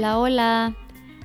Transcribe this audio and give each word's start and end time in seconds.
Hola, 0.00 0.18
hola. 0.18 0.76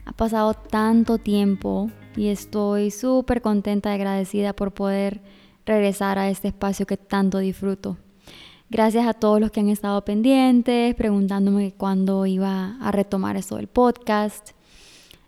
Ha 0.03 0.11
pasado 0.11 0.53
tanto 0.53 1.17
tiempo 1.17 1.89
y 2.17 2.27
estoy 2.27 2.91
súper 2.91 3.41
contenta 3.41 3.89
y 3.89 3.93
agradecida 3.93 4.51
por 4.51 4.73
poder 4.73 5.21
regresar 5.65 6.19
a 6.19 6.29
este 6.29 6.49
espacio 6.49 6.85
que 6.85 6.97
tanto 6.97 7.37
disfruto. 7.37 7.95
Gracias 8.69 9.07
a 9.07 9.13
todos 9.13 9.39
los 9.39 9.51
que 9.51 9.61
han 9.61 9.69
estado 9.69 10.03
pendientes, 10.03 10.93
preguntándome 10.95 11.71
cuándo 11.71 12.25
iba 12.25 12.75
a 12.81 12.91
retomar 12.91 13.37
eso 13.37 13.55
del 13.55 13.67
podcast. 13.67 14.49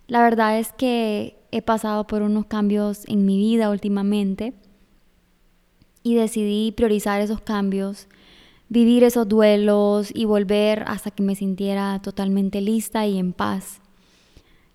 La 0.08 0.22
verdad 0.22 0.60
es 0.60 0.74
que 0.74 1.40
he 1.52 1.62
pasado 1.62 2.06
por 2.06 2.24
unos 2.24 2.48
cambios 2.48 3.08
en 3.08 3.26
mi 3.26 3.38
vida 3.38 3.70
últimamente 3.70 4.56
y 6.04 6.16
decidí 6.16 6.74
priorizar 6.74 7.22
esos 7.22 7.40
cambios, 7.40 8.10
vivir 8.70 9.04
esos 9.04 9.28
duelos 9.28 10.12
y 10.14 10.26
volver 10.26 10.84
hasta 10.88 11.12
que 11.12 11.24
me 11.24 11.36
sintiera 11.36 12.00
totalmente 12.02 12.62
lista 12.62 13.06
y 13.06 13.18
en 13.18 13.34
paz. 13.34 13.82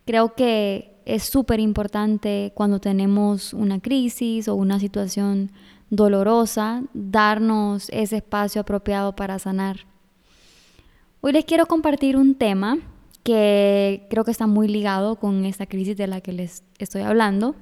Creo 0.04 0.34
que 0.34 0.96
es 1.04 1.24
súper 1.24 1.60
importante 1.60 2.52
cuando 2.54 2.80
tenemos 2.80 3.52
una 3.54 3.80
crisis 3.80 4.48
o 4.48 4.54
una 4.54 4.78
situación 4.78 5.52
dolorosa, 5.90 6.82
darnos 6.94 7.88
ese 7.90 8.16
espacio 8.16 8.62
apropiado 8.62 9.14
para 9.14 9.38
sanar. 9.38 9.80
Hoy 11.20 11.32
les 11.32 11.44
quiero 11.44 11.66
compartir 11.66 12.16
un 12.16 12.34
tema 12.34 12.78
que 13.22 14.06
creo 14.10 14.24
que 14.24 14.30
está 14.30 14.46
muy 14.46 14.68
ligado 14.68 15.16
con 15.16 15.44
esta 15.44 15.66
crisis 15.66 15.96
de 15.96 16.06
la 16.06 16.20
que 16.20 16.32
les 16.32 16.64
estoy 16.78 17.02
hablando 17.02 17.54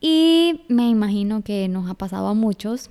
y 0.00 0.62
me 0.68 0.88
imagino 0.88 1.42
que 1.42 1.68
nos 1.68 1.88
ha 1.90 1.94
pasado 1.94 2.28
a 2.28 2.34
muchos. 2.34 2.90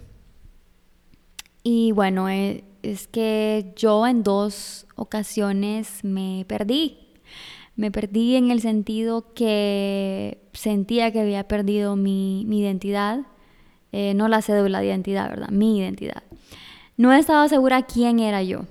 Y 1.64 1.92
bueno, 1.92 2.30
eh, 2.30 2.64
es 2.84 3.08
que 3.08 3.74
yo 3.76 4.08
en 4.08 4.24
dos 4.24 4.86
ocasiones 4.96 6.04
me 6.04 6.46
perdí. 6.48 6.98
Me 7.76 7.92
perdí 7.92 8.36
en 8.36 8.52
el 8.52 8.62
sentido 8.62 9.34
que 9.34 10.42
sentía 10.54 11.12
que 11.12 11.22
había 11.22 11.48
perdido 11.48 11.96
mi, 11.96 12.44
mi 12.48 12.60
identidad 12.60 13.22
eh, 13.92 14.14
no 14.14 14.28
la 14.28 14.42
cédula 14.42 14.80
de 14.80 14.88
identidad, 14.88 15.30
¿verdad? 15.30 15.50
Mi 15.50 15.80
identidad. 15.80 16.24
No 16.98 17.14
estaba 17.14 17.48
segura 17.50 17.84
quién 17.84 18.20
era 18.20 18.44
yo. 18.44 18.66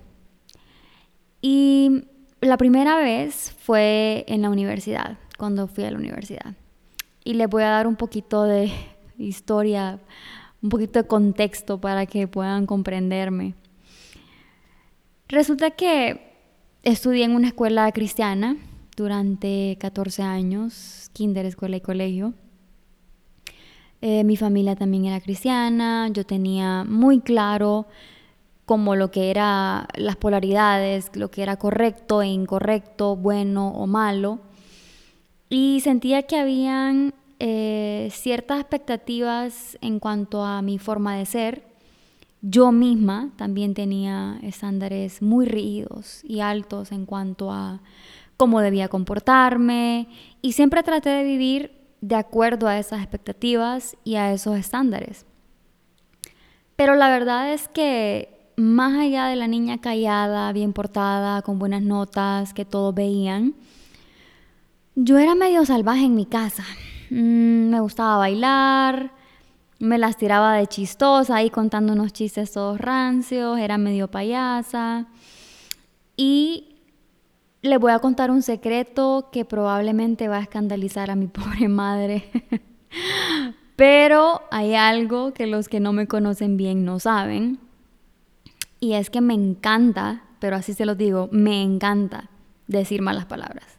Y 1.41 2.05
la 2.41 2.57
primera 2.57 2.99
vez 2.99 3.55
fue 3.59 4.25
en 4.29 4.43
la 4.43 4.51
universidad, 4.51 5.19
cuando 5.37 5.67
fui 5.67 5.85
a 5.85 5.91
la 5.91 5.99
universidad. 5.99 6.55
Y 7.25 7.35
les 7.35 7.49
voy 7.49 7.63
a 7.63 7.71
dar 7.71 7.87
un 7.87 7.97
poquito 7.97 8.45
de 8.45 8.71
historia, 9.19 9.99
un 10.63 10.69
poquito 10.69 11.01
de 11.01 11.07
contexto 11.07 11.81
para 11.81 12.07
que 12.07 12.27
puedan 12.27 12.67
comprenderme. 12.67 13.55
Resulta 15.29 15.71
que 15.71 16.33
estudié 16.83 17.25
en 17.25 17.33
una 17.33 17.49
escuela 17.49 17.91
cristiana 17.93 18.57
durante 18.97 19.77
14 19.81 20.23
años, 20.23 21.11
kinder, 21.13 21.47
escuela 21.47 21.77
y 21.77 21.81
colegio. 21.81 22.35
Eh, 24.01 24.25
mi 24.25 24.37
familia 24.37 24.77
también 24.77 25.07
era 25.07 25.21
cristiana, 25.21 26.09
yo 26.09 26.25
tenía 26.25 26.85
muy 26.85 27.21
claro 27.21 27.87
como 28.65 28.97
lo 28.97 29.11
que 29.11 29.31
era 29.31 29.89
las 29.97 30.17
polaridades, 30.17 31.11
lo 31.15 31.31
que 31.31 31.43
era 31.43 31.57
correcto 31.57 32.23
e 32.23 32.29
incorrecto, 32.29 33.17
bueno 33.17 33.69
o 33.71 33.87
malo. 33.87 34.41
Y 35.49 35.81
sentía 35.81 36.25
que 36.25 36.37
habían 36.37 37.15
eh, 37.41 38.09
ciertas 38.13 38.61
expectativas 38.61 39.79
en 39.81 40.01
cuanto 40.01 40.45
a 40.45 40.61
mi 40.63 40.79
forma 40.79 41.17
de 41.17 41.27
ser. 41.27 41.69
Yo 42.41 42.73
misma 42.73 43.31
también 43.37 43.75
tenía 43.75 44.39
estándares 44.43 45.23
muy 45.23 45.47
rígidos 45.47 46.21
y 46.25 46.41
altos 46.41 46.93
en 46.93 47.07
cuanto 47.07 47.51
a 47.53 47.81
cómo 48.37 48.61
debía 48.61 48.89
comportarme 48.89 50.09
y 50.43 50.53
siempre 50.53 50.83
traté 50.83 51.11
de 51.11 51.25
vivir 51.25 51.73
de 52.01 52.15
acuerdo 52.15 52.69
a 52.69 52.79
esas 52.79 53.01
expectativas 53.01 53.97
y 54.05 54.15
a 54.15 54.33
esos 54.33 54.57
estándares. 54.57 55.27
Pero 56.77 56.95
la 56.95 57.09
verdad 57.09 57.53
es 57.53 57.67
que 57.67 58.53
más 58.57 58.97
allá 58.97 59.27
de 59.27 59.37
la 59.37 59.49
niña 59.49 59.81
callada, 59.81 60.53
bien 60.53 60.73
portada, 60.73 61.43
con 61.43 61.59
buenas 61.59 61.83
notas, 61.83 62.55
que 62.55 62.65
todos 62.65 62.95
veían, 62.95 63.55
yo 64.95 65.19
era 65.19 65.35
medio 65.35 65.65
salvaje 65.65 66.05
en 66.05 66.15
mi 66.15 66.27
casa. 66.27 66.65
Mm, 67.11 67.71
me 67.71 67.81
gustaba 67.81 68.19
bailar, 68.19 69.13
me 69.79 69.99
las 69.99 70.17
tiraba 70.17 70.55
de 70.55 70.67
chistosa 70.67 71.37
ahí 71.37 71.51
contando 71.51 71.93
unos 71.93 72.13
chistes 72.13 72.53
todos 72.53 72.81
rancios, 72.81 73.59
era 73.59 73.79
medio 73.79 74.09
payasa. 74.09 75.07
Y 76.17 76.77
le 77.63 77.79
voy 77.79 77.93
a 77.93 77.99
contar 78.01 78.31
un 78.31 78.43
secreto 78.43 79.29
que 79.33 79.45
probablemente 79.45 80.29
va 80.29 80.39
a 80.39 80.43
escandalizar 80.43 81.11
a 81.11 81.17
mi 81.17 81.27
pobre 81.29 81.69
madre. 81.69 82.25
Pero 83.77 84.43
hay 84.51 84.75
algo 84.75 85.33
que 85.33 85.47
los 85.47 85.69
que 85.69 85.79
no 85.79 85.93
me 85.93 86.09
conocen 86.09 86.57
bien 86.57 86.85
no 86.85 86.99
saben. 86.99 87.61
Y 88.81 88.95
es 88.95 89.11
que 89.11 89.21
me 89.21 89.35
encanta, 89.35 90.25
pero 90.41 90.57
así 90.57 90.75
se 90.75 90.87
los 90.87 90.97
digo, 90.97 91.29
me 91.31 91.63
encanta 91.63 92.29
decir 92.67 93.03
malas 93.03 93.27
palabras. 93.27 93.78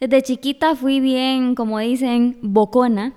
Desde 0.00 0.22
chiquita 0.22 0.76
fui 0.76 1.00
bien, 1.00 1.54
como 1.54 1.78
dicen, 1.78 2.38
bocona. 2.40 3.14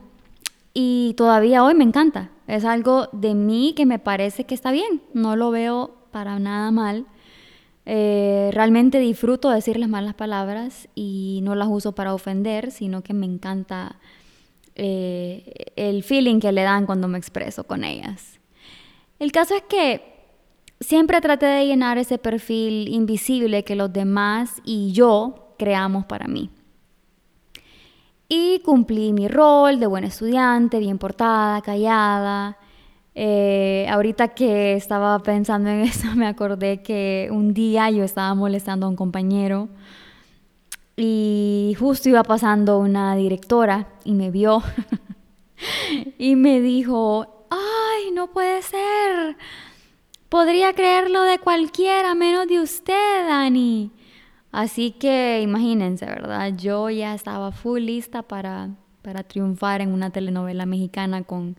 Y 0.74 1.14
todavía 1.16 1.64
hoy 1.64 1.76
me 1.76 1.84
encanta. 1.84 2.32
Es 2.48 2.66
algo 2.66 3.08
de 3.12 3.36
mí 3.36 3.74
que 3.76 3.86
me 3.86 4.00
parece 4.00 4.46
que 4.46 4.56
está 4.56 4.72
bien. 4.72 5.02
No 5.14 5.36
lo 5.36 5.52
veo 5.52 5.92
para 6.12 6.40
nada 6.40 6.72
mal. 6.72 7.06
Eh, 7.86 8.50
realmente 8.54 9.00
disfruto 9.00 9.50
decir 9.50 9.78
las 9.78 9.90
malas 9.90 10.14
palabras 10.14 10.88
y 10.96 11.40
no 11.44 11.56
las 11.56 11.68
uso 11.68 11.94
para 11.94 12.14
ofender, 12.14 12.72
sino 12.72 13.02
que 13.02 13.14
me 13.14 13.26
encanta 13.26 14.00
eh, 14.76 15.72
el 15.76 16.04
feeling 16.04 16.40
que 16.40 16.52
le 16.52 16.62
dan 16.64 16.86
cuando 16.86 17.08
me 17.08 17.18
expreso 17.18 17.64
con 17.64 17.84
ellas. 17.84 18.40
El 19.20 19.32
caso 19.32 19.56
es 19.56 19.64
que 19.64 20.02
siempre 20.80 21.22
traté 21.22 21.46
de 21.46 21.66
llenar 21.66 21.98
ese 21.98 22.18
perfil 22.18 22.88
invisible 22.88 23.64
que 23.64 23.76
los 23.76 23.94
demás 23.94 24.62
y 24.64 24.92
yo 24.94 25.54
creamos 25.58 26.06
para 26.06 26.28
mí. 26.28 26.50
Y 28.34 28.60
cumplí 28.60 29.12
mi 29.12 29.28
rol 29.28 29.78
de 29.82 29.88
buena 29.88 30.08
estudiante, 30.08 30.80
bien 30.80 30.98
portada, 30.98 31.60
callada, 31.60 32.58
eh, 33.14 33.86
ahorita 33.90 34.30
que 34.30 34.74
estaba 34.74 35.20
pensando 35.20 35.70
en 35.70 35.82
eso, 35.82 36.16
me 36.16 36.26
acordé 36.28 36.82
que 36.82 37.28
un 37.30 37.54
día 37.54 37.90
yo 37.90 38.06
estaba 38.06 38.34
molestando 38.34 38.86
a 38.86 38.90
un 38.90 38.96
compañero 38.96 39.68
y 40.96 41.76
justo 41.78 42.08
iba 42.08 42.24
pasando 42.24 42.80
una 42.80 43.18
directora 43.18 43.90
y 44.06 44.14
me 44.14 44.32
vio 44.32 44.64
y 46.18 46.38
me 46.38 46.62
dijo, 46.62 47.48
ay, 47.50 48.12
no 48.14 48.28
puede 48.32 48.62
ser. 48.62 49.36
Podría 50.30 50.72
creerlo 50.72 51.24
de 51.24 51.38
cualquiera 51.38 52.16
menos 52.16 52.48
de 52.48 52.62
usted, 52.62 53.28
Dani. 53.28 53.92
Así 54.52 54.92
que 54.92 55.42
imagínense, 55.42 56.06
¿verdad? 56.06 56.54
Yo 56.56 56.90
ya 56.90 57.14
estaba 57.14 57.52
full 57.52 57.82
lista 57.82 58.22
para, 58.24 58.70
para 59.02 59.24
triunfar 59.24 59.82
en 59.82 59.94
una 59.94 60.10
telenovela 60.10 60.66
mexicana 60.66 61.24
con 61.24 61.56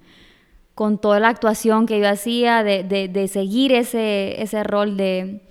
con 0.74 0.98
toda 0.98 1.20
la 1.20 1.28
actuación 1.28 1.86
que 1.86 2.00
yo 2.00 2.08
hacía, 2.08 2.62
de, 2.64 3.28
seguir 3.30 3.72
ese, 3.72 4.40
ese 4.42 4.64
rol 4.64 4.96
de, 4.96 5.42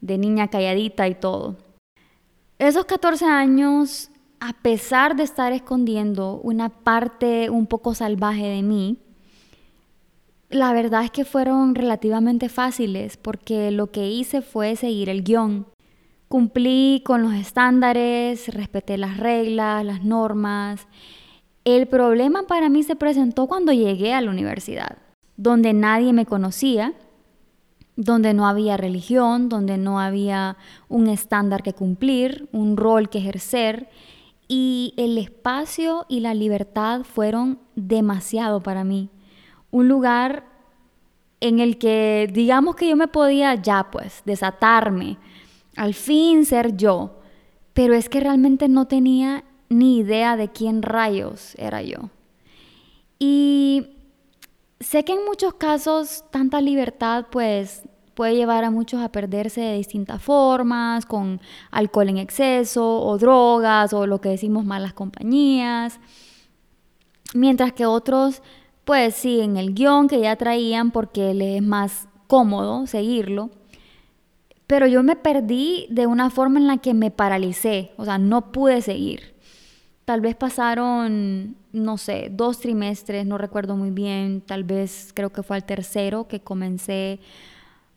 de 0.00 0.18
niña 0.18 0.48
calladita 0.48 1.08
y 1.08 1.14
todo. 1.14 1.56
Esos 2.58 2.84
14 2.84 3.24
años, 3.24 4.10
a 4.38 4.52
pesar 4.52 5.16
de 5.16 5.24
estar 5.24 5.52
escondiendo 5.52 6.40
una 6.42 6.68
parte 6.68 7.50
un 7.50 7.66
poco 7.66 7.94
salvaje 7.94 8.46
de 8.46 8.62
mí, 8.62 8.98
la 10.50 10.72
verdad 10.72 11.04
es 11.04 11.10
que 11.10 11.24
fueron 11.24 11.74
relativamente 11.74 12.48
fáciles 12.48 13.16
porque 13.16 13.70
lo 13.70 13.88
que 13.88 14.08
hice 14.08 14.42
fue 14.42 14.76
seguir 14.76 15.08
el 15.08 15.22
guion. 15.22 15.66
Cumplí 16.30 17.02
con 17.04 17.22
los 17.22 17.34
estándares, 17.34 18.48
respeté 18.54 18.96
las 18.96 19.18
reglas, 19.18 19.84
las 19.84 20.02
normas 20.02 20.86
el 21.64 21.88
problema 21.88 22.44
para 22.44 22.68
mí 22.68 22.82
se 22.82 22.96
presentó 22.96 23.46
cuando 23.46 23.72
llegué 23.72 24.14
a 24.14 24.20
la 24.20 24.30
universidad, 24.30 24.98
donde 25.36 25.72
nadie 25.72 26.12
me 26.12 26.26
conocía. 26.26 26.94
donde 27.96 28.32
no 28.32 28.48
había 28.48 28.78
religión, 28.78 29.50
donde 29.50 29.76
no 29.76 30.00
había 30.00 30.56
un 30.88 31.06
estándar 31.06 31.62
que 31.62 31.74
cumplir, 31.74 32.48
un 32.50 32.78
rol 32.78 33.10
que 33.10 33.18
ejercer, 33.18 33.90
y 34.48 34.94
el 34.96 35.18
espacio 35.18 36.06
y 36.08 36.20
la 36.20 36.32
libertad 36.32 37.02
fueron 37.02 37.58
demasiado 37.74 38.62
para 38.62 38.84
mí. 38.84 39.10
Un 39.70 39.88
lugar 39.88 40.46
en 41.40 41.60
el 41.60 41.76
que 41.76 42.30
digamos 42.32 42.74
que 42.74 42.88
yo 42.88 42.96
me 42.96 43.08
podía 43.08 43.54
ya 43.56 43.90
pues 43.90 44.22
desatarme, 44.24 45.18
al 45.80 45.94
fin 45.94 46.44
ser 46.44 46.76
yo, 46.76 47.20
pero 47.72 47.94
es 47.94 48.10
que 48.10 48.20
realmente 48.20 48.68
no 48.68 48.86
tenía 48.86 49.44
ni 49.70 49.96
idea 49.96 50.36
de 50.36 50.50
quién 50.50 50.82
rayos 50.82 51.54
era 51.56 51.80
yo. 51.80 52.10
Y 53.18 53.86
sé 54.78 55.06
que 55.06 55.14
en 55.14 55.24
muchos 55.24 55.54
casos 55.54 56.22
tanta 56.30 56.60
libertad 56.60 57.28
pues 57.30 57.84
puede 58.12 58.34
llevar 58.34 58.64
a 58.64 58.70
muchos 58.70 59.00
a 59.00 59.10
perderse 59.10 59.62
de 59.62 59.78
distintas 59.78 60.20
formas, 60.20 61.06
con 61.06 61.40
alcohol 61.70 62.10
en 62.10 62.18
exceso 62.18 63.00
o 63.02 63.16
drogas 63.16 63.94
o 63.94 64.06
lo 64.06 64.20
que 64.20 64.28
decimos 64.28 64.66
malas 64.66 64.92
compañías, 64.92 65.98
mientras 67.32 67.72
que 67.72 67.86
otros 67.86 68.42
pues 68.84 69.14
siguen 69.14 69.56
el 69.56 69.72
guion 69.72 70.08
que 70.08 70.20
ya 70.20 70.36
traían 70.36 70.90
porque 70.90 71.32
les 71.32 71.56
es 71.56 71.66
más 71.66 72.06
cómodo 72.26 72.86
seguirlo. 72.86 73.48
Pero 74.70 74.86
yo 74.86 75.02
me 75.02 75.16
perdí 75.16 75.88
de 75.90 76.06
una 76.06 76.30
forma 76.30 76.60
en 76.60 76.68
la 76.68 76.76
que 76.76 76.94
me 76.94 77.10
paralicé, 77.10 77.90
o 77.96 78.04
sea, 78.04 78.18
no 78.18 78.52
pude 78.52 78.82
seguir. 78.82 79.34
Tal 80.04 80.20
vez 80.20 80.36
pasaron, 80.36 81.56
no 81.72 81.98
sé, 81.98 82.28
dos 82.30 82.60
trimestres, 82.60 83.26
no 83.26 83.36
recuerdo 83.36 83.76
muy 83.76 83.90
bien, 83.90 84.42
tal 84.42 84.62
vez 84.62 85.10
creo 85.12 85.32
que 85.32 85.42
fue 85.42 85.56
al 85.56 85.64
tercero 85.64 86.28
que 86.28 86.38
comencé 86.38 87.18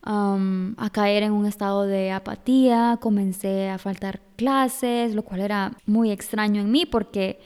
a 0.01 0.89
caer 0.91 1.21
en 1.21 1.33
un 1.33 1.45
estado 1.45 1.83
de 1.83 2.11
apatía, 2.11 2.97
comencé 2.99 3.69
a 3.69 3.77
faltar 3.77 4.21
clases, 4.35 5.13
lo 5.13 5.21
cual 5.21 5.41
era 5.41 5.73
muy 5.85 6.09
extraño 6.09 6.59
en 6.59 6.71
mí 6.71 6.87
porque 6.87 7.39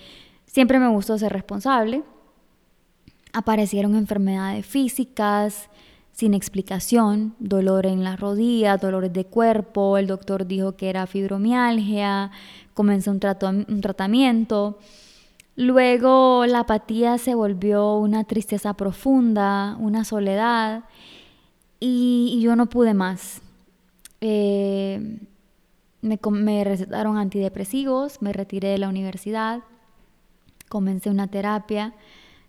siempre 0.46 0.80
me 0.80 0.88
gustó 0.88 1.18
ser 1.18 1.34
responsable. 1.34 2.02
Aparecieron 3.34 3.98
enfermedades 3.98 4.66
físicas 4.66 5.70
sin 6.18 6.34
explicación, 6.34 7.36
dolor 7.38 7.86
en 7.86 8.04
las 8.04 8.20
rodillas, 8.20 8.82
dolores 8.82 9.14
de 9.14 9.26
cuerpo, 9.26 10.00
el 10.00 10.08
doctor 10.08 10.48
dijo 10.48 10.76
que 10.76 10.90
era 10.90 11.06
fibromialgia, 11.06 12.32
comencé 12.74 13.12
un, 13.12 13.20
un 13.70 13.82
tratamiento. 13.82 14.80
Luego 15.56 16.48
la 16.48 16.62
apatía 16.62 17.20
se 17.20 17.36
volvió 17.36 17.98
una 17.98 18.24
tristeza 18.24 18.74
profunda, 18.74 19.78
una 19.80 20.04
soledad 20.06 20.86
y, 21.80 22.40
yo 22.42 22.56
no 22.56 22.66
pude 22.66 22.96
más. 22.96 23.44
Eh, 24.20 25.20
me, 26.02 26.20
me 26.32 26.64
recetaron 26.64 27.18
antidepresivos, 27.18 28.24
me 28.24 28.34
retiré 28.34 28.70
de 28.70 28.80
la 28.80 28.90
universidad, 28.90 29.60
comencé 30.68 31.12
una 31.12 31.28
terapia 31.28 31.94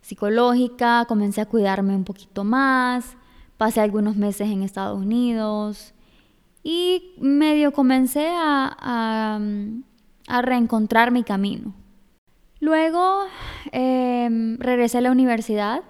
psicológica, 0.01 1.05
comencé 1.07 1.43
a 1.43 1.47
cuidarme 1.47 1.95
un 1.95 2.05
poquito 2.05 2.45
más, 2.45 3.19
pasé 3.59 3.81
algunos 3.81 4.17
meses 4.17 4.49
en 4.49 4.63
Estados 4.63 4.99
Unidos 4.99 5.93
y 6.63 7.15
medio 7.21 7.73
comencé 7.73 8.29
a, 8.31 9.39
a, 10.27 10.43
reencontrar 10.43 11.11
mi 11.11 11.25
camino. 11.25 11.75
Luego 12.61 13.25
em, 13.73 14.57
regresé 14.59 14.99
a 14.99 15.01
la 15.03 15.11
universidad 15.11 15.83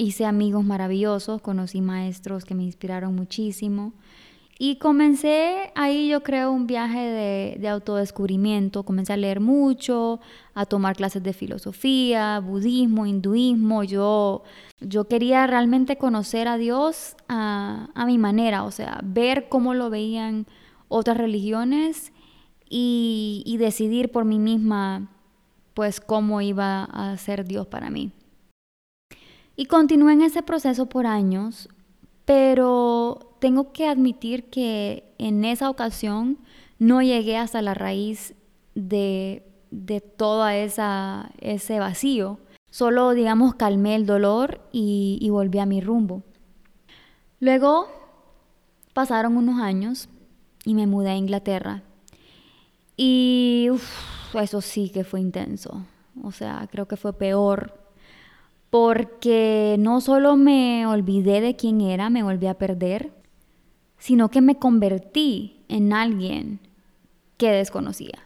hice 0.00 0.24
amigos 0.24 0.64
maravillosos, 0.64 1.42
conocí 1.42 1.82
maestros 1.82 2.46
que 2.46 2.54
me 2.54 2.62
inspiraron 2.62 3.14
muchísimo. 3.14 3.92
Y 4.62 4.76
comencé 4.76 5.72
ahí, 5.74 6.10
yo 6.10 6.22
creo, 6.22 6.52
un 6.52 6.66
viaje 6.66 7.56
de, 7.58 7.66
autodescubrimiento. 7.66 8.82
Comencé 8.82 9.14
a 9.14 9.16
leer 9.16 9.40
mucho, 9.40 10.20
a 10.52 10.66
tomar 10.66 10.96
clases 10.96 11.22
de 11.22 11.32
filosofía, 11.32 12.40
budismo, 12.40 13.06
hinduismo. 13.06 13.84
Yo, 13.84 14.42
yo 14.78 15.08
quería 15.08 15.46
realmente 15.46 15.96
conocer 15.96 16.46
a 16.46 16.58
Dios 16.58 17.16
a, 17.26 17.88
a 17.94 18.04
mi 18.04 18.18
manera, 18.18 18.64
o 18.64 18.70
sea, 18.70 19.00
ver 19.02 19.48
cómo 19.48 19.72
lo 19.72 19.88
veían 19.88 20.44
otras 20.88 21.16
religiones 21.16 22.12
y 22.68 23.56
decidir 23.58 24.12
por 24.12 24.26
mí 24.26 24.38
misma, 24.38 25.08
pues, 25.72 26.02
cómo 26.02 26.42
iba 26.42 26.84
a 26.84 27.16
ser 27.16 27.46
Dios 27.46 27.66
para 27.66 27.88
mí. 27.88 28.12
Y 29.56 29.64
continué 29.64 30.12
en 30.12 30.20
ese 30.20 30.42
proceso 30.42 30.84
por 30.84 31.06
años, 31.06 31.70
pero 32.26 33.29
tengo 33.40 33.72
que 33.72 33.88
admitir 33.88 34.44
que 34.44 35.12
en 35.18 35.44
esa 35.44 35.70
ocasión 35.70 36.38
no 36.78 37.02
llegué 37.02 37.36
hasta 37.36 37.62
la 37.62 37.74
raíz 37.74 38.34
de, 38.74 39.42
de 39.70 40.00
todo 40.00 40.46
ese 40.48 41.78
vacío. 41.78 42.38
Solo, 42.70 43.12
digamos, 43.12 43.54
calmé 43.54 43.96
el 43.96 44.06
dolor 44.06 44.60
y, 44.72 45.26
volví 45.30 45.58
a 45.58 45.66
mi 45.66 45.80
rumbo. 45.80 46.22
Luego 47.40 47.88
pasaron 48.92 49.36
unos 49.36 49.60
años 49.60 50.08
y 50.64 50.74
me 50.74 50.86
mudé 50.86 51.10
a 51.10 51.16
Inglaterra. 51.16 51.82
Y 52.96 53.68
eso 54.34 54.60
sí 54.60 54.90
que 54.90 55.04
fue 55.04 55.20
intenso. 55.20 55.84
O 56.22 56.32
sea, 56.32 56.68
creo 56.70 56.86
que 56.86 56.96
fue 56.96 57.12
peor 57.12 57.80
porque 58.68 59.76
no 59.78 60.00
solo 60.00 60.36
me 60.36 60.86
olvidé 60.86 61.40
de 61.40 61.56
quién 61.56 61.80
era, 61.80 62.08
me 62.08 62.22
volví 62.22 62.46
a 62.46 62.54
perder, 62.54 63.12
sino 64.00 64.28
que 64.28 64.40
me 64.40 64.56
convertí 64.56 65.62
en 65.68 65.92
alguien 65.92 66.58
que 67.36 67.52
desconocía. 67.52 68.18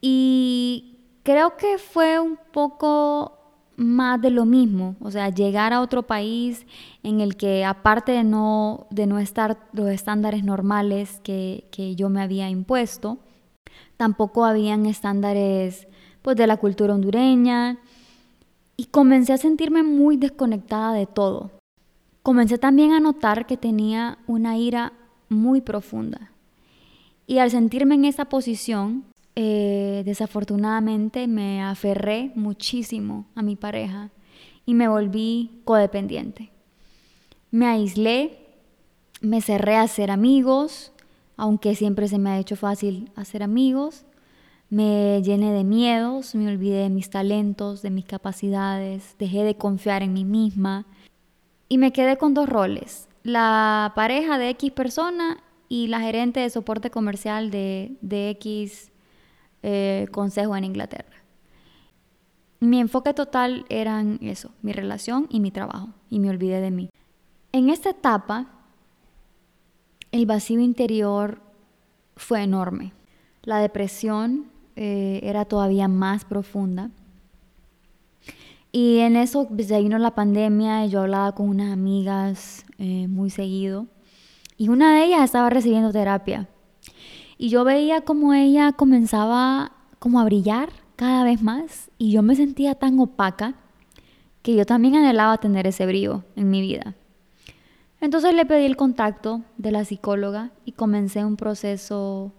Y 0.00 1.00
creo 1.24 1.56
que 1.56 1.78
fue 1.78 2.20
un 2.20 2.38
poco 2.52 3.32
más 3.74 4.22
de 4.22 4.30
lo 4.30 4.44
mismo, 4.44 4.94
o 5.00 5.10
sea, 5.10 5.28
llegar 5.30 5.72
a 5.72 5.80
otro 5.80 6.04
país 6.04 6.64
en 7.02 7.20
el 7.20 7.36
que 7.36 7.64
aparte 7.64 8.12
de 8.12 8.22
no, 8.22 8.86
de 8.90 9.06
no 9.06 9.18
estar 9.18 9.58
los 9.72 9.88
estándares 9.88 10.44
normales 10.44 11.20
que, 11.24 11.66
que 11.72 11.96
yo 11.96 12.08
me 12.08 12.22
había 12.22 12.48
impuesto, 12.48 13.18
tampoco 13.96 14.44
habían 14.44 14.86
estándares 14.86 15.88
pues 16.22 16.36
de 16.36 16.46
la 16.46 16.56
cultura 16.56 16.94
hondureña, 16.94 17.80
y 18.76 18.86
comencé 18.86 19.32
a 19.32 19.38
sentirme 19.38 19.82
muy 19.82 20.16
desconectada 20.16 20.92
de 20.92 21.06
todo. 21.06 21.50
Comencé 22.26 22.58
también 22.58 22.92
a 22.92 22.98
notar 22.98 23.46
que 23.46 23.56
tenía 23.56 24.18
una 24.26 24.58
ira 24.58 24.92
muy 25.28 25.60
profunda. 25.60 26.32
Y 27.24 27.38
al 27.38 27.52
sentirme 27.52 27.94
en 27.94 28.04
esa 28.04 28.24
posición, 28.24 29.04
eh, 29.36 30.02
desafortunadamente 30.04 31.28
me 31.28 31.62
aferré 31.62 32.32
muchísimo 32.34 33.26
a 33.36 33.42
mi 33.42 33.54
pareja 33.54 34.10
y 34.64 34.74
me 34.74 34.88
volví 34.88 35.60
codependiente. 35.64 36.50
Me 37.52 37.66
aislé, 37.66 38.40
me 39.20 39.40
cerré 39.40 39.76
a 39.76 39.82
hacer 39.82 40.10
amigos, 40.10 40.90
aunque 41.36 41.76
siempre 41.76 42.08
se 42.08 42.18
me 42.18 42.30
ha 42.30 42.40
hecho 42.40 42.56
fácil 42.56 43.08
hacer 43.14 43.44
amigos. 43.44 44.04
Me 44.68 45.22
llené 45.22 45.52
de 45.52 45.62
miedos, 45.62 46.34
me 46.34 46.48
olvidé 46.48 46.82
de 46.82 46.90
mis 46.90 47.08
talentos, 47.08 47.82
de 47.82 47.90
mis 47.90 48.04
capacidades, 48.04 49.14
dejé 49.16 49.44
de 49.44 49.56
confiar 49.56 50.02
en 50.02 50.12
mí 50.12 50.24
misma 50.24 50.86
y 51.68 51.78
me 51.78 51.92
quedé 51.92 52.16
con 52.16 52.34
dos 52.34 52.48
roles, 52.48 53.08
la 53.22 53.92
pareja 53.94 54.38
de 54.38 54.50
X 54.50 54.70
persona 54.72 55.42
y 55.68 55.88
la 55.88 56.00
gerente 56.00 56.40
de 56.40 56.50
soporte 56.50 56.90
comercial 56.90 57.50
de, 57.50 57.96
X 58.38 58.92
eh, 59.62 60.06
consejo 60.12 60.56
en 60.56 60.64
Inglaterra. 60.64 61.16
Mi 62.60 62.80
enfoque 62.80 63.12
total 63.12 63.66
eran 63.68 64.18
eso, 64.22 64.50
mi 64.62 64.72
relación 64.72 65.26
y 65.28 65.40
mi 65.40 65.50
trabajo, 65.50 65.88
y 66.08 66.20
me 66.20 66.30
olvidé 66.30 66.60
de 66.60 66.70
mí. 66.70 66.90
En 67.52 67.70
esta 67.70 67.90
etapa, 67.90 68.46
el 70.12 70.26
vacío 70.26 70.60
interior 70.60 71.40
fue 72.16 72.42
enorme. 72.42 72.92
La 73.42 73.58
depresión 73.58 74.46
eh, 74.76 75.20
era 75.22 75.44
todavía 75.44 75.88
más 75.88 76.24
profunda. 76.24 76.90
Y 78.76 78.98
en 78.98 79.16
eso 79.16 79.48
pues, 79.48 79.68
se 79.68 79.80
vino 79.80 79.96
la 79.96 80.10
pandemia 80.10 80.84
y 80.84 80.90
yo 80.90 81.00
hablaba 81.00 81.32
con 81.32 81.48
unas 81.48 81.72
amigas 81.72 82.66
eh, 82.76 83.08
muy 83.08 83.30
seguido. 83.30 83.86
Y 84.58 84.68
una 84.68 84.94
de 84.94 85.04
ellas 85.04 85.24
estaba 85.24 85.48
recibiendo 85.48 85.92
terapia. 85.92 86.46
Y 87.38 87.48
yo 87.48 87.64
veía 87.64 88.02
como 88.02 88.34
ella 88.34 88.72
comenzaba 88.72 89.72
como 89.98 90.20
a 90.20 90.26
brillar 90.26 90.68
cada 90.94 91.24
vez 91.24 91.40
más. 91.40 91.90
Y 91.96 92.12
yo 92.12 92.20
me 92.20 92.36
sentía 92.36 92.74
tan 92.74 93.00
opaca 93.00 93.54
que 94.42 94.54
yo 94.54 94.66
también 94.66 94.94
anhelaba 94.94 95.38
tener 95.38 95.66
ese 95.66 95.86
brillo 95.86 96.24
en 96.36 96.50
mi 96.50 96.60
vida. 96.60 96.94
Entonces 98.02 98.34
le 98.34 98.44
pedí 98.44 98.66
el 98.66 98.76
contacto 98.76 99.40
de 99.56 99.72
la 99.72 99.86
psicóloga 99.86 100.50
y 100.66 100.72
comencé 100.72 101.24
un 101.24 101.38
proceso 101.38 102.30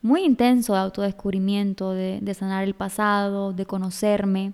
muy 0.00 0.22
intenso 0.22 0.74
de 0.74 0.78
autodescubrimiento, 0.78 1.90
de, 1.90 2.34
sanar 2.34 2.62
el 2.62 2.74
pasado, 2.74 3.52
de 3.52 3.66
conocerme. 3.66 4.52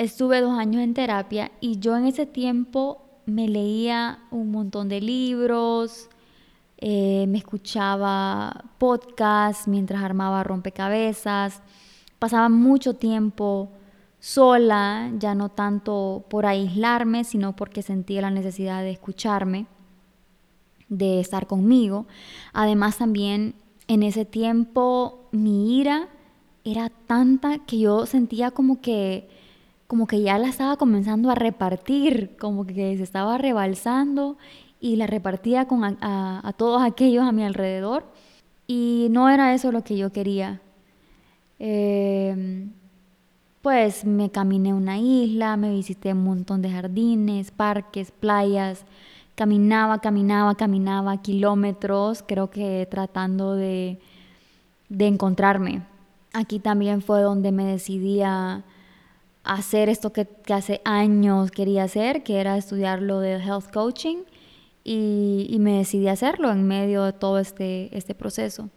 Estuve 0.00 0.40
dos 0.40 0.58
años 0.58 0.82
en 0.82 0.94
terapia 0.94 1.52
y 1.60 1.78
yo 1.78 1.94
en 1.94 2.06
ese 2.06 2.24
tiempo 2.24 3.02
me 3.26 3.48
leía 3.48 4.20
un 4.30 4.50
montón 4.50 4.88
de 4.88 5.02
libros, 5.02 6.08
eh, 6.78 7.26
me 7.28 7.36
escuchaba 7.36 8.64
podcasts 8.78 9.68
mientras 9.68 10.02
armaba 10.02 10.42
rompecabezas, 10.42 11.60
pasaba 12.18 12.48
mucho 12.48 12.94
tiempo 12.94 13.72
sola, 14.20 15.12
ya 15.18 15.34
no 15.34 15.50
tanto 15.50 16.24
por 16.30 16.46
aislarme, 16.46 17.24
sino 17.24 17.54
porque 17.54 17.82
sentía 17.82 18.22
la 18.22 18.30
necesidad 18.30 18.80
de 18.80 18.92
escucharme, 18.92 19.66
de 20.88 21.20
estar 21.20 21.46
conmigo. 21.46 22.06
Además 22.54 22.96
también 22.96 23.54
en 23.86 24.02
ese 24.02 24.24
tiempo 24.24 25.28
mi 25.30 25.78
ira 25.78 26.08
era 26.64 26.88
tanta 26.88 27.58
que 27.58 27.80
yo 27.80 28.06
sentía 28.06 28.50
como 28.50 28.80
que 28.80 29.28
como 29.90 30.06
que 30.06 30.22
ya 30.22 30.38
la 30.38 30.46
estaba 30.46 30.76
comenzando 30.76 31.30
a 31.30 31.34
repartir, 31.34 32.36
como 32.38 32.64
que 32.64 32.96
se 32.96 33.02
estaba 33.02 33.38
rebalsando 33.38 34.38
y 34.78 34.94
la 34.94 35.08
repartía 35.08 35.66
con 35.66 35.82
a, 35.82 36.54
todos 36.56 36.80
aquellos 36.80 37.24
a 37.24 37.32
mi 37.32 37.42
alrededor. 37.42 38.04
Y 38.68 39.08
no 39.10 39.28
era 39.28 39.52
eso 39.52 39.72
lo 39.72 39.82
que 39.82 39.96
yo 39.96 40.12
quería. 40.12 40.60
Em, 41.58 42.70
pues 43.62 44.04
me 44.04 44.30
caminé 44.30 44.72
una 44.72 44.96
isla, 44.96 45.56
me 45.56 45.72
visité 45.72 46.12
un 46.12 46.22
montón 46.22 46.62
de 46.62 46.70
jardines, 46.70 47.50
parques, 47.50 48.12
playas, 48.12 48.84
caminaba, 49.34 49.98
caminaba, 49.98 50.54
caminaba 50.54 51.20
kilómetros, 51.20 52.22
creo 52.22 52.48
que 52.48 52.86
tratando 52.88 53.56
de, 53.56 53.98
de 54.88 55.08
encontrarme. 55.08 55.82
Aquí 56.32 56.60
también 56.60 57.02
fue 57.02 57.22
donde 57.22 57.50
me 57.50 57.64
decidí 57.64 58.22
a 58.22 58.62
hacer 59.44 59.88
esto 59.88 60.12
que, 60.12 60.28
hace 60.52 60.80
años 60.84 61.50
quería 61.50 61.84
hacer, 61.84 62.22
que 62.22 62.40
era 62.40 62.56
estudiar 62.56 63.02
lo 63.02 63.20
de 63.20 63.36
health 63.36 63.70
coaching, 63.72 64.18
y, 64.82 65.56
me 65.60 65.78
decidí 65.78 66.08
hacerlo 66.08 66.50
en 66.50 66.66
medio 66.66 67.04
de 67.04 67.12
todo 67.12 67.38
este, 67.38 67.96
este 67.96 68.14
proceso. 68.14 68.70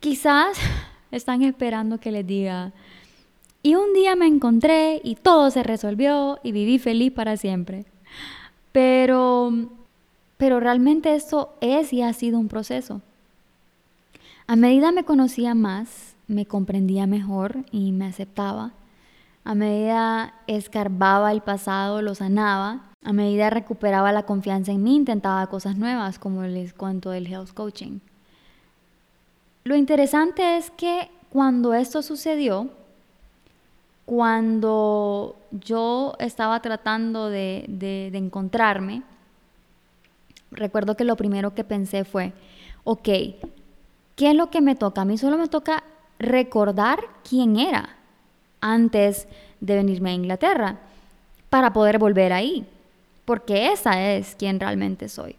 Quizás 0.00 0.58
están 1.10 1.42
esperando 1.42 1.98
que 1.98 2.12
les 2.12 2.26
diga, 2.26 2.72
y 3.62 3.74
un 3.74 3.92
día 3.92 4.14
me 4.16 4.26
encontré 4.26 5.00
y 5.02 5.16
todo 5.16 5.50
se 5.50 5.62
resolvió 5.62 6.38
y 6.42 6.52
viví 6.52 6.78
feliz 6.78 7.12
para 7.12 7.36
siempre. 7.36 7.84
Pero, 8.72 9.52
pero 10.36 10.60
realmente 10.60 11.14
esto 11.14 11.54
es 11.60 11.92
y 11.92 12.02
ha 12.02 12.12
sido 12.12 12.38
un 12.38 12.48
proceso. 12.48 13.02
A 14.46 14.56
medida 14.56 14.92
me 14.92 15.04
conocía 15.04 15.54
más, 15.54 16.14
me 16.28 16.46
comprendía 16.46 17.06
mejor 17.06 17.64
y 17.72 17.92
me 17.92 18.06
aceptaba. 18.06 18.72
A 19.44 19.54
medida 19.54 20.34
escarbaba 20.46 21.32
el 21.32 21.40
pasado, 21.40 22.02
lo 22.02 22.14
sanaba. 22.14 22.90
A 23.02 23.12
medida 23.12 23.48
recuperaba 23.48 24.12
la 24.12 24.24
confianza 24.24 24.72
en 24.72 24.82
mí, 24.82 24.94
intentaba 24.94 25.46
cosas 25.46 25.76
nuevas, 25.76 26.18
como 26.18 26.42
les 26.42 26.74
cuento 26.74 27.10
del 27.10 27.26
health 27.26 27.54
coaching. 27.54 28.00
Lo 29.64 29.74
interesante 29.74 30.58
es 30.58 30.70
que 30.70 31.10
cuando 31.30 31.72
esto 31.74 32.02
sucedió, 32.02 32.68
cuando 34.04 35.36
yo 35.50 36.14
estaba 36.18 36.60
tratando 36.60 37.30
de, 37.30 37.64
de, 37.68 38.16
encontrarme, 38.16 39.02
recuerdo 40.50 40.96
que 40.96 41.04
lo 41.04 41.16
primero 41.16 41.54
que 41.54 41.64
pensé 41.64 42.04
fue, 42.04 42.32
ok, 42.84 43.08
¿qué 44.16 44.30
es 44.30 44.34
lo 44.34 44.50
que 44.50 44.60
me 44.60 44.74
toca? 44.74 45.02
A 45.02 45.04
mí 45.04 45.18
solo 45.18 45.36
me 45.36 45.48
toca 45.48 45.84
recordar 46.18 47.00
quién 47.28 47.58
era 47.58 47.96
antes 48.60 49.28
de 49.60 49.76
venirme 49.76 50.10
a 50.10 50.14
Inglaterra 50.14 50.78
para 51.50 51.72
poder 51.72 51.98
volver 51.98 52.32
ahí, 52.32 52.66
porque 53.24 53.72
esa 53.72 54.12
es 54.12 54.34
quien 54.34 54.60
realmente 54.60 55.08
soy. 55.08 55.36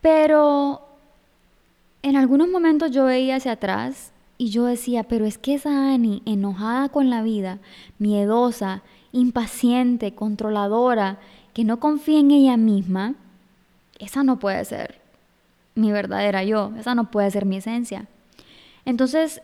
Pero 0.00 0.82
en 2.02 2.16
algunos 2.16 2.48
momentos 2.48 2.90
yo 2.90 3.04
veía 3.04 3.36
hacia 3.36 3.52
atrás 3.52 4.12
y 4.38 4.50
yo 4.50 4.64
decía, 4.64 5.02
pero 5.02 5.26
es 5.26 5.36
que 5.36 5.54
esa 5.54 5.92
Annie, 5.92 6.22
enojada 6.24 6.88
con 6.88 7.10
la 7.10 7.22
vida, 7.22 7.58
miedosa, 7.98 8.82
impaciente, 9.12 10.14
controladora, 10.14 11.18
que 11.52 11.64
no 11.64 11.78
confía 11.80 12.20
en 12.20 12.30
ella 12.30 12.56
misma, 12.56 13.14
esa 13.98 14.22
no 14.22 14.38
puede 14.38 14.64
ser 14.64 15.00
mi 15.74 15.92
verdadera 15.92 16.42
yo, 16.44 16.72
esa 16.78 16.94
no 16.94 17.10
puede 17.10 17.30
ser 17.30 17.44
mi 17.44 17.56
esencia. 17.56 18.06
Entonces, 18.84 19.42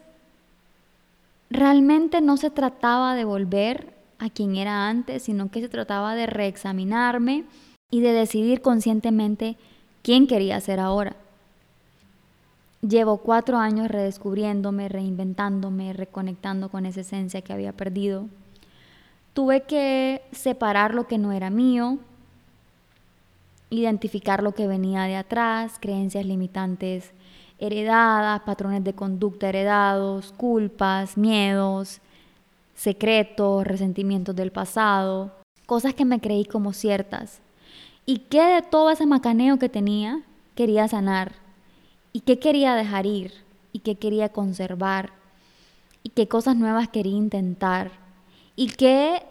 realmente 1.51 2.21
no 2.21 2.37
se 2.37 2.51
trataba 2.51 3.15
de 3.15 3.25
volver 3.25 3.95
a 4.19 4.31
quien 4.31 4.57
era 4.57 4.89
antes, 4.89 5.25
sino 5.25 5.51
que 5.51 5.61
se 5.61 5.69
trataba 5.69 6.15
de 6.15 6.27
reexaminarme 6.27 7.45
y 7.91 8.01
de 8.01 8.13
decidir 8.13 8.63
conscientemente 8.63 9.57
quién 10.03 10.27
quería 10.27 10.61
ser 10.61 10.81
ahora. 10.81 11.17
Llevo 12.83 13.19
cuatro 13.19 13.59
años 13.59 13.89
redescubriéndome, 13.89 14.89
reinventándome, 14.89 15.93
reconectando 15.93 16.69
con 16.69 16.87
esa 16.87 17.01
esencia 17.01 17.43
que 17.43 17.53
había 17.53 17.73
perdido. 17.73 18.27
Tuve 19.33 19.63
que 19.63 20.23
separar 20.33 20.95
lo 20.95 21.07
que 21.07 21.19
no 21.19 21.33
era 21.33 21.51
mío, 21.51 21.99
identificar 23.71 24.43
lo 24.43 24.53
que 24.53 24.67
venía 24.67 25.03
de 25.05 25.17
atrás, 25.17 25.79
creencias 25.81 26.25
limitantes 26.25 27.13
heredadas, 27.59 28.43
patrones 28.43 28.85
de 28.85 28.95
conducta 28.95 29.49
heredados, 29.49 30.33
culpas, 30.37 31.17
miedos, 31.17 32.01
secretos, 32.75 33.67
resentimientos 33.67 34.37
del 34.37 34.53
pasado, 34.53 35.33
cosas 35.67 35.95
que 35.95 36.05
me 36.05 36.21
creí 36.21 36.45
como 36.45 36.73
ciertas. 36.73 37.41
Y 38.05 38.19
qué 38.19 38.43
de 38.43 38.63
todo 38.63 38.91
ese 38.91 39.07
macaneo 39.07 39.59
que 39.59 39.69
tenía 39.69 40.23
quería 40.55 40.87
sanar 40.87 41.33
y 42.13 42.21
qué 42.21 42.39
quería 42.39 42.75
dejar 42.75 43.07
ir 43.07 43.33
y 43.73 43.81
qué 43.81 43.97
quería 43.97 44.29
conservar 44.29 45.11
y 46.03 46.11
qué 46.11 46.29
cosas 46.29 46.57
nuevas 46.57 46.89
quería 46.89 47.17
intentar 47.17 47.91
y 48.55 48.69
qué 48.69 49.23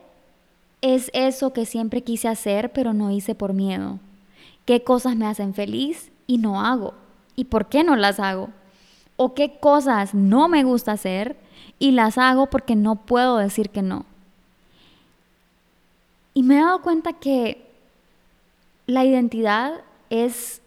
es 0.81 1.09
eso 1.13 1.53
que 1.53 1.65
siempre 1.65 2.03
quise 2.03 2.27
hacer 2.27 2.73
pero 2.73 2.93
no 2.93 3.11
hice 3.11 3.33
por 3.33 3.53
miedo. 3.53 3.99
¿Qué 4.65 4.83
cosas 4.83 5.15
me 5.15 5.25
hacen 5.25 5.53
feliz 5.53 6.11
y 6.27 6.37
no 6.37 6.61
hago? 6.61 6.93
¿Y 7.35 7.45
por 7.45 7.67
qué 7.67 7.83
no 7.83 7.95
las 7.95 8.19
hago? 8.19 8.49
¿O 9.17 9.33
qué 9.33 9.59
cosas 9.59 10.13
no 10.13 10.47
me 10.47 10.63
gusta 10.63 10.93
hacer 10.93 11.37
y 11.79 11.91
las 11.91 12.17
hago 12.17 12.47
porque 12.47 12.75
no 12.75 12.95
puedo 12.95 13.37
decir 13.37 13.69
que 13.69 13.81
no? 13.81 14.05
Y 16.33 16.43
me 16.43 16.57
he 16.57 16.61
dado 16.61 16.81
cuenta 16.81 17.13
que 17.13 17.65
la 18.87 19.05
identidad 19.05 19.81
es 20.09 20.61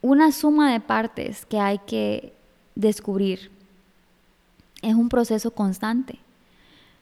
una 0.00 0.32
suma 0.32 0.72
de 0.72 0.80
partes 0.80 1.44
que 1.46 1.60
hay 1.60 1.78
que 1.78 2.32
descubrir. 2.74 3.50
Es 4.82 4.94
un 4.94 5.08
proceso 5.08 5.50
constante. 5.50 6.18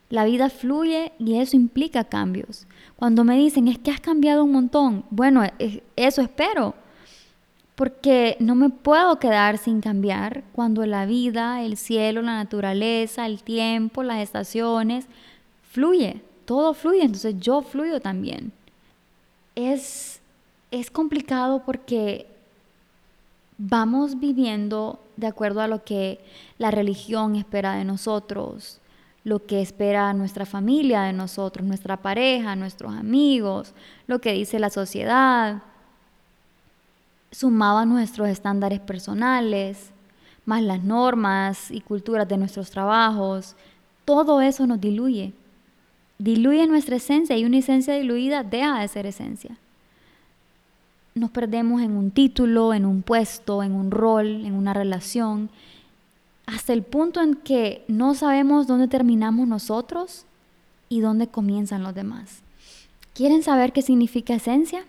La 0.09 0.25
vida 0.25 0.51
fluye 0.51 1.13
y 1.19 1.39
eso 1.39 1.57
implica 1.57 2.05
cambios. 2.05 2.67
Cuando 2.97 3.25
me 3.25 3.37
dicen, 3.37 3.69
es 3.69 3.79
que 3.79 3.91
has 3.91 4.01
cambiado 4.01 4.45
un 4.45 4.53
montón, 4.53 5.05
bueno, 5.11 5.43
eso 5.97 6.23
espero, 6.23 6.75
porque 7.77 8.39
no 8.41 8.55
me 8.55 8.71
puedo 8.71 9.19
quedar 9.19 9.59
sin 9.59 9.83
cambiar 9.83 10.43
cuando 10.53 10.85
la 10.87 11.05
vida, 11.05 11.63
el 11.63 11.77
cielo, 11.77 12.23
la 12.23 12.35
naturaleza, 12.35 13.27
el 13.27 13.43
tiempo, 13.43 14.03
las 14.03 14.23
estaciones, 14.23 15.07
fluye, 15.71 16.23
todo 16.47 16.73
fluye, 16.73 17.03
entonces 17.03 17.35
yo 17.39 17.61
fluyo 17.61 18.01
también. 18.01 18.51
Es, 19.55 20.21
es 20.71 20.91
complicado 20.91 21.63
porque 21.67 22.27
vamos 23.59 24.19
viviendo 24.19 24.99
de 25.19 25.27
acuerdo 25.27 25.61
a 25.61 25.69
lo 25.69 25.85
que 25.85 26.19
la 26.57 26.71
religión 26.71 27.37
espera 27.37 27.75
de 27.75 27.85
nosotros, 27.85 28.81
lo 29.23 29.45
que 29.45 29.61
espera 29.61 30.15
nuestra 30.15 30.47
familia 30.47 31.03
de 31.03 31.13
nosotros, 31.13 31.67
nuestra 31.67 31.99
pareja, 31.99 32.57
nuestros 32.57 32.95
amigos, 32.95 33.75
lo 34.07 34.21
que 34.21 34.33
dice 34.33 34.59
la 34.59 34.71
sociedad. 34.71 35.63
Sumaba 37.37 37.85
nuestros 37.85 38.29
estándares 38.29 38.81
personales, 38.81 39.91
más 40.45 40.63
las 40.63 40.83
normas 40.83 41.71
y 41.71 41.81
culturas 41.81 42.27
de 42.29 42.39
nuestros 42.39 42.71
trabajos. 42.71 43.57
Todo 44.05 44.41
eso 44.41 44.67
nos 44.67 44.81
diluye. 44.81 45.35
Diluye 46.19 46.67
nuestra 46.67 46.97
esencia 46.97 47.37
y 47.37 47.45
una 47.45 47.59
esencia 47.59 47.95
diluida 47.95 48.43
deja 48.43 48.81
de 48.81 48.89
ser 48.89 49.07
esencia 49.07 49.59
nos 51.17 51.31
perdemos 51.31 51.81
en 51.81 51.97
un 51.97 52.11
título, 52.11 52.75
en 52.75 52.85
un 52.85 53.01
puesto, 53.01 53.63
en 53.63 53.73
un 53.73 53.91
rol, 53.91 54.45
en 54.45 54.53
una 54.53 54.75
relación, 54.75 55.49
hasta 56.45 56.75
el 56.75 56.83
punto 56.83 57.23
en 57.23 57.35
que 57.35 57.85
no 57.89 58.15
sabemos 58.15 58.67
dónde 58.67 58.87
terminamos 58.87 59.49
nosotros 59.49 60.27
y 60.91 61.01
dónde 61.01 61.27
comienzan 61.27 61.83
los 61.83 61.95
demás. 61.95 62.43
¿Quieren 63.15 63.43
saber 63.43 63.73
qué 63.73 63.81
significa 63.81 64.35
esencia? 64.35 64.85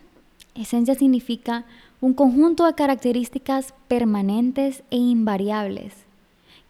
Esencia 0.54 0.94
significa 0.94 1.64
un 2.00 2.14
conjunto 2.14 2.64
de 2.64 2.74
características 2.74 3.74
permanentes 3.88 4.82
e 4.90 4.96
invariables 4.96 5.94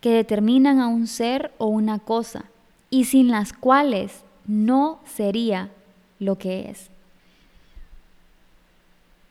que 0.01 0.11
determinan 0.11 0.81
a 0.81 0.89
un 0.89 1.07
ser 1.07 1.53
o 1.59 1.67
una 1.67 1.99
cosa 1.99 2.45
y 2.91 3.05
sin 3.05 3.29
las 3.29 3.53
cuales 3.53 4.25
no 4.47 5.01
sería 5.05 5.71
lo 6.19 6.39
que 6.39 6.71
es. 6.71 6.91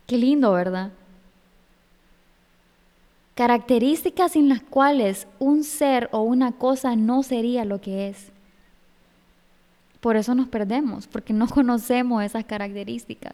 Qué 0.05 0.17
lindo, 0.17 0.51
¿verdad? 0.51 0.91
Características 3.35 4.33
sin 4.33 4.49
las 4.49 4.61
cuales 4.61 5.27
un 5.39 5.63
ser 5.63 6.09
o 6.11 6.21
una 6.21 6.53
cosa 6.53 6.95
no 6.95 7.23
sería 7.23 7.65
lo 7.65 7.81
que 7.81 8.09
es. 8.09 8.31
Por 9.99 10.15
eso 10.15 10.35
nos 10.35 10.47
perdemos, 10.47 11.07
porque 11.07 11.33
no 11.33 11.47
conocemos 11.49 12.23
esas 12.23 12.45
características, 12.45 13.33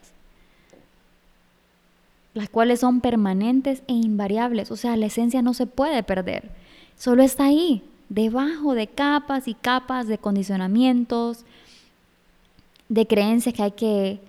las 2.33 2.49
cuales 2.49 2.79
son 2.79 3.01
permanentes 3.01 3.83
e 3.87 3.93
invariables. 3.93 4.71
O 4.71 4.75
sea, 4.75 4.97
la 4.97 5.05
esencia 5.05 5.41
no 5.41 5.53
se 5.53 5.65
puede 5.65 6.03
perder, 6.03 6.49
solo 6.97 7.23
está 7.23 7.45
ahí, 7.45 7.83
debajo 8.09 8.73
de 8.75 8.87
capas 8.87 9.47
y 9.47 9.53
capas 9.53 10.07
de 10.07 10.17
condicionamientos, 10.17 11.45
de 12.89 13.07
creencias 13.07 13.55
que 13.55 13.63
hay 13.63 13.71
que 13.71 14.19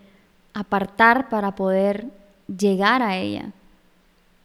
apartar 0.54 1.28
para 1.28 1.54
poder 1.54 2.06
llegar 2.46 3.02
a 3.02 3.16
ella. 3.16 3.52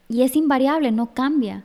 Y 0.09 0.23
es 0.23 0.35
invariable, 0.35 0.91
no 0.91 1.13
cambia. 1.13 1.63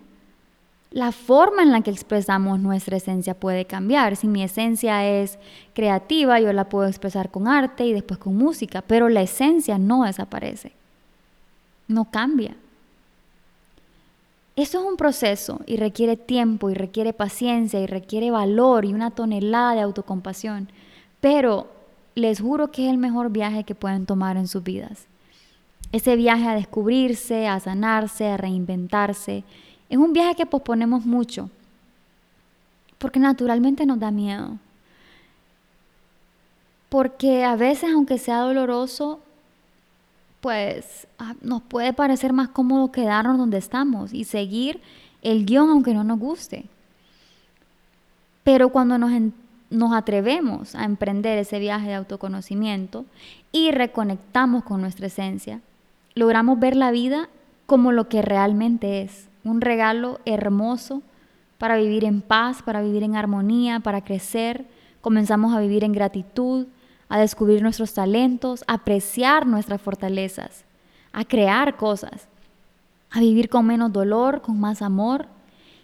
La 0.90 1.10
forma 1.10 1.62
en 1.62 1.72
la 1.72 1.80
que 1.80 1.90
expresamos 1.90 2.60
nuestra 2.60 2.98
esencia 2.98 3.34
puede 3.34 3.64
cambiar. 3.64 4.14
Si 4.14 4.28
mi 4.28 4.44
esencia 4.44 5.04
es 5.04 5.38
creativa, 5.74 6.38
yo 6.38 6.52
la 6.52 6.68
puedo 6.68 6.86
expresar 6.86 7.30
con 7.30 7.48
arte 7.48 7.84
y 7.86 7.92
después 7.92 8.20
con 8.20 8.36
música, 8.36 8.82
pero 8.86 9.08
la 9.08 9.22
esencia 9.22 9.78
no 9.78 10.04
desaparece, 10.04 10.72
no 11.88 12.06
cambia. 12.10 12.56
Eso 14.56 14.78
es 14.80 14.84
un 14.84 14.96
proceso 14.96 15.60
y 15.66 15.76
requiere 15.76 16.16
tiempo 16.16 16.70
y 16.70 16.74
requiere 16.74 17.12
paciencia 17.12 17.80
y 17.80 17.86
requiere 17.86 18.30
valor 18.30 18.84
y 18.84 18.94
una 18.94 19.10
tonelada 19.10 19.74
de 19.74 19.80
autocompasión, 19.80 20.68
pero 21.20 21.66
les 22.14 22.40
juro 22.40 22.70
que 22.70 22.86
es 22.86 22.90
el 22.92 22.98
mejor 22.98 23.30
viaje 23.30 23.64
que 23.64 23.74
pueden 23.74 24.06
tomar 24.06 24.36
en 24.36 24.46
sus 24.46 24.62
vidas. 24.62 25.06
Ese 25.90 26.14
viaje 26.14 26.46
a 26.46 26.54
descubrirse, 26.54 27.48
a 27.48 27.58
sanarse, 27.58 28.28
a 28.28 28.36
reinventarse, 28.36 29.42
es 29.88 29.98
un 29.98 30.12
viaje 30.12 30.36
que 30.36 30.46
posponemos 30.46 31.04
mucho, 31.04 31.50
porque 32.98 33.18
naturalmente 33.18 33.86
nos 33.86 33.98
da 33.98 34.10
miedo. 34.10 34.58
Porque 36.88 37.44
a 37.44 37.56
veces, 37.56 37.90
aunque 37.92 38.18
sea 38.18 38.38
doloroso, 38.38 39.20
pues 40.44 41.06
ah, 41.18 41.36
nos 41.40 41.62
puede 41.62 41.94
parecer 41.94 42.34
más 42.34 42.50
cómodo 42.50 42.92
quedarnos 42.92 43.38
donde 43.38 43.56
estamos 43.56 44.12
y 44.12 44.24
seguir 44.24 44.82
el 45.22 45.46
guion 45.46 45.70
aunque 45.70 45.94
no 45.94 46.04
nos 46.04 46.18
guste. 46.18 46.66
Pero 48.42 48.68
cuando 48.68 48.98
nos, 48.98 49.10
nos 49.70 49.94
atrevemos 49.94 50.74
a 50.74 50.84
emprender 50.84 51.38
ese 51.38 51.58
viaje 51.60 51.86
de 51.86 51.94
autoconocimiento 51.94 53.06
y 53.52 53.70
reconectamos 53.70 54.64
con 54.64 54.82
nuestra 54.82 55.06
esencia, 55.06 55.62
logramos 56.14 56.60
ver 56.60 56.76
la 56.76 56.90
vida 56.90 57.30
como 57.64 57.90
lo 57.90 58.10
que 58.10 58.20
realmente 58.20 59.00
es, 59.00 59.28
un 59.44 59.62
regalo 59.62 60.20
hermoso 60.26 61.00
para 61.56 61.78
vivir 61.78 62.04
en 62.04 62.20
paz, 62.20 62.60
para 62.62 62.82
vivir 62.82 63.02
en 63.02 63.16
armonía, 63.16 63.80
para 63.80 64.04
crecer. 64.04 64.66
Comenzamos 65.00 65.54
a 65.54 65.60
vivir 65.60 65.84
en 65.84 65.92
gratitud, 65.92 66.66
a 67.08 67.18
descubrir 67.18 67.62
nuestros 67.62 67.94
talentos, 67.94 68.64
a 68.66 68.74
apreciar 68.74 69.46
nuestras 69.46 69.80
fortalezas, 69.80 70.64
a 71.12 71.24
crear 71.24 71.76
cosas, 71.76 72.28
a 73.10 73.20
vivir 73.20 73.48
con 73.48 73.66
menos 73.66 73.92
dolor, 73.92 74.42
con 74.42 74.58
más 74.58 74.82
amor. 74.82 75.26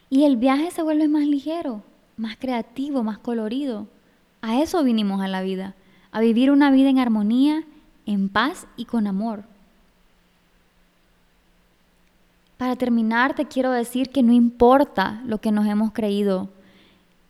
Y 0.08 0.24
el 0.24 0.36
viaje 0.36 0.70
se 0.70 0.82
vuelve 0.82 1.06
más 1.08 1.26
ligero, 1.26 1.82
más 2.16 2.36
creativo, 2.36 3.02
más 3.02 3.18
colorido. 3.18 3.86
A 4.42 4.60
eso 4.60 4.82
vinimos 4.82 5.20
a 5.20 5.28
la 5.28 5.42
vida, 5.42 5.74
a 6.10 6.20
vivir 6.20 6.50
una 6.50 6.70
vida 6.70 6.88
en 6.88 6.98
armonía, 6.98 7.64
en 8.06 8.28
paz 8.28 8.66
y 8.76 8.86
con 8.86 9.06
amor. 9.06 9.44
Para 12.56 12.76
terminar, 12.76 13.34
te 13.34 13.46
quiero 13.46 13.70
decir 13.70 14.10
que 14.10 14.22
no 14.22 14.32
importa 14.32 15.22
lo 15.24 15.38
que 15.38 15.52
nos 15.52 15.66
hemos 15.66 15.92
creído, 15.92 16.50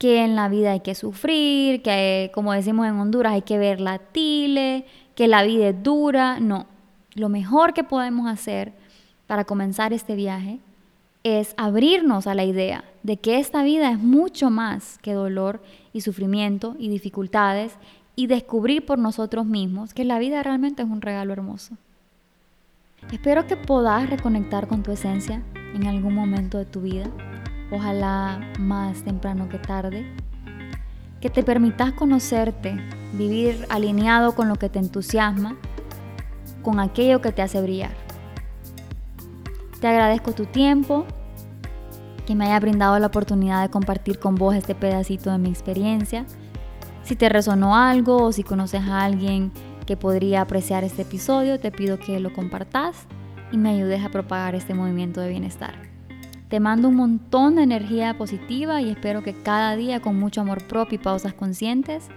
que 0.00 0.24
en 0.24 0.34
la 0.34 0.48
vida 0.48 0.72
hay 0.72 0.80
que 0.80 0.94
sufrir, 0.94 1.82
que 1.82 2.30
como 2.32 2.54
decimos 2.54 2.86
en 2.86 2.94
Honduras 2.94 3.34
hay 3.34 3.42
que 3.42 3.58
ver 3.58 3.82
la 3.82 3.98
tile, 3.98 4.86
que 5.14 5.28
la 5.28 5.42
vida 5.42 5.68
es 5.68 5.82
dura. 5.82 6.40
No, 6.40 6.64
lo 7.12 7.28
mejor 7.28 7.74
que 7.74 7.84
podemos 7.84 8.26
hacer 8.26 8.72
para 9.26 9.44
comenzar 9.44 9.92
este 9.92 10.14
viaje 10.14 10.58
es 11.22 11.52
abrirnos 11.58 12.26
a 12.26 12.34
la 12.34 12.44
idea 12.44 12.82
de 13.02 13.18
que 13.18 13.40
esta 13.40 13.62
vida 13.62 13.90
es 13.90 13.98
mucho 13.98 14.48
más 14.48 14.96
que 15.02 15.12
dolor 15.12 15.62
y 15.92 16.00
sufrimiento 16.00 16.76
y 16.78 16.88
dificultades 16.88 17.74
y 18.16 18.26
descubrir 18.26 18.86
por 18.86 18.98
nosotros 18.98 19.44
mismos 19.44 19.92
que 19.92 20.06
la 20.06 20.18
vida 20.18 20.42
realmente 20.42 20.82
es 20.82 20.88
un 20.88 21.02
regalo 21.02 21.34
hermoso. 21.34 21.76
Espero 23.12 23.46
que 23.46 23.58
puedas 23.58 24.08
reconectar 24.08 24.66
con 24.66 24.82
tu 24.82 24.92
esencia 24.92 25.42
en 25.74 25.86
algún 25.86 26.14
momento 26.14 26.56
de 26.56 26.64
tu 26.64 26.80
vida, 26.80 27.10
ojalá 27.70 28.40
más 28.58 29.02
temprano 29.02 29.48
que 29.48 29.58
tarde. 29.58 30.06
Que 31.20 31.30
te 31.30 31.42
permitas 31.42 31.92
conocerte, 31.92 32.76
vivir 33.12 33.66
alineado 33.68 34.34
con 34.34 34.48
lo 34.48 34.56
que 34.56 34.68
te 34.68 34.78
entusiasma, 34.78 35.56
con 36.62 36.80
aquello 36.80 37.20
que 37.20 37.32
te 37.32 37.42
hace 37.42 37.60
brillar. 37.60 37.92
Te 39.80 39.86
agradezco 39.86 40.32
tu 40.32 40.46
tiempo, 40.46 41.06
que 42.26 42.34
me 42.34 42.46
haya 42.46 42.60
brindado 42.60 42.98
la 42.98 43.08
oportunidad 43.08 43.62
de 43.62 43.70
compartir 43.70 44.18
con 44.18 44.34
vos 44.34 44.54
este 44.54 44.74
pedacito 44.74 45.30
de 45.30 45.38
mi 45.38 45.50
experiencia. 45.50 46.26
Si 47.02 47.16
te 47.16 47.28
resonó 47.28 47.76
algo 47.76 48.22
o 48.22 48.32
si 48.32 48.42
conoces 48.42 48.82
a 48.82 49.04
alguien 49.04 49.52
que 49.86 49.96
podría 49.96 50.42
apreciar 50.42 50.84
este 50.84 51.02
episodio, 51.02 51.58
te 51.58 51.72
pido 51.72 51.98
que 51.98 52.20
lo 52.20 52.32
compartas 52.32 53.06
y 53.50 53.56
me 53.56 53.70
ayudes 53.70 54.04
a 54.04 54.10
propagar 54.10 54.54
este 54.54 54.74
movimiento 54.74 55.20
de 55.20 55.30
bienestar. 55.30 55.89
Te 56.50 56.58
mando 56.58 56.88
un 56.88 56.96
montón 56.96 57.54
de 57.54 57.62
energía 57.62 58.18
positiva 58.18 58.82
y 58.82 58.90
espero 58.90 59.22
que 59.22 59.40
cada 59.40 59.76
día 59.76 60.00
con 60.00 60.18
mucho 60.18 60.40
amor 60.40 60.66
propio 60.66 60.96
y 60.96 60.98
pausas 60.98 61.32
conscientes 61.32 62.08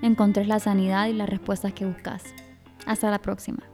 encontres 0.00 0.48
la 0.48 0.60
sanidad 0.60 1.08
y 1.08 1.12
las 1.12 1.28
respuestas 1.28 1.74
que 1.74 1.84
buscas. 1.84 2.24
Hasta 2.86 3.10
la 3.10 3.20
próxima. 3.20 3.71